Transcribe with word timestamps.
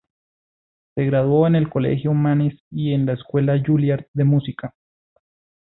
Se 0.95 1.05
graduó 1.05 1.45
en 1.45 1.53
el 1.53 1.69
Colegio 1.69 2.11
Mannes 2.13 2.59
y 2.71 2.95
en 2.95 3.05
la 3.05 3.13
escuela 3.13 3.61
Juilliard 3.63 4.07
de 4.15 4.23
música. 4.23 4.73